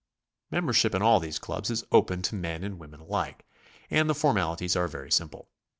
[0.49, 3.45] Membership in all these clubs is open to men and women alike,
[3.91, 5.47] and the formali ties are very simple.